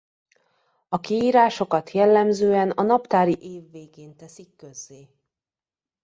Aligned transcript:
A 0.89 0.99
kiírásokat 0.99 1.91
jellemzően 1.91 2.69
a 2.71 2.81
naptári 2.83 3.33
év 3.35 3.71
végén 3.71 4.15
teszik 4.15 4.55
közzé. 4.55 5.09